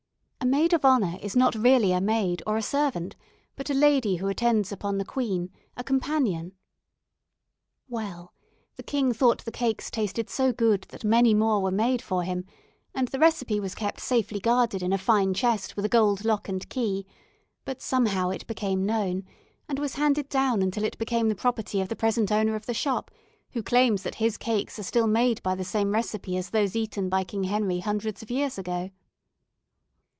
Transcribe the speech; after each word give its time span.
A 0.43 0.47
Maid 0.61 0.73
of 0.73 0.83
Honor 0.83 1.19
is 1.21 1.35
not 1.35 1.53
really 1.53 1.91
a 1.93 2.01
maid 2.01 2.41
or 2.47 2.57
a 2.57 2.63
servant, 2.63 3.15
but 3.55 3.69
a 3.69 3.75
lady 3.75 4.15
who 4.17 4.27
attends 4.27 4.71
upon 4.71 4.97
the 4.97 5.05
queen 5.05 5.51
a 5.77 5.83
companion. 5.83 6.53
Well, 7.87 8.33
the 8.75 8.81
king 8.83 9.13
thought 9.13 9.45
the 9.45 9.51
cakes 9.51 9.89
tasted 9.91 10.31
so 10.31 10.51
good 10.51 10.87
that 10.89 11.03
many 11.05 11.33
more 11.35 11.61
were 11.61 11.69
made 11.71 12.01
for 12.01 12.23
him, 12.23 12.45
and 12.95 13.07
the 13.09 13.19
recipe 13.19 13.59
was 13.61 13.75
kept 13.75 13.99
safely 14.01 14.39
guarded 14.39 14.81
in 14.81 14.91
a 14.91 14.97
fine 14.97 15.33
chest 15.35 15.75
with 15.75 15.85
a 15.85 15.89
gold 15.89 16.25
lock 16.25 16.49
and 16.49 16.67
key; 16.69 17.05
but 17.63 17.79
somehow 17.81 18.29
it 18.29 18.47
became 18.47 18.83
known, 18.85 19.23
and 19.69 19.77
was 19.77 19.93
handed 19.95 20.27
down 20.27 20.63
until 20.63 20.83
it 20.83 20.97
became 20.97 21.29
the 21.29 21.35
property 21.35 21.79
of 21.81 21.87
the 21.87 21.95
present 21.95 22.31
owner 22.31 22.55
of 22.55 22.65
the 22.65 22.73
shop, 22.73 23.09
who 23.51 23.61
claims 23.63 24.01
that 24.03 24.15
his 24.15 24.37
cakes 24.39 24.77
are 24.79 24.83
still 24.83 25.07
made 25.07 25.41
by 25.43 25.53
the 25.55 25.63
same 25.63 25.91
recipe 25.93 26.35
as 26.35 26.49
those 26.49 26.75
eaten 26.75 27.09
by 27.09 27.23
King 27.23 27.43
Henry 27.43 27.79
hundreds 27.79 28.21
of 28.23 28.31
years 28.31 28.57
ago. 28.57 28.89